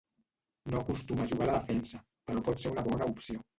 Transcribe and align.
No 0.71 0.79
acostuma 0.79 1.25
a 1.25 1.27
jugar 1.33 1.47
a 1.47 1.51
la 1.51 1.59
defensa, 1.67 2.01
però 2.31 2.45
pot 2.51 2.67
ser 2.67 2.75
una 2.75 2.89
bona 2.91 3.13
opció. 3.15 3.49